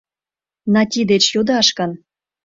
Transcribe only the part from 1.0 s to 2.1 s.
деч йодаш гын?